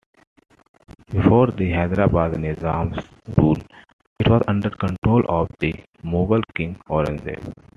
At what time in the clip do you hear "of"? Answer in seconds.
5.29-5.47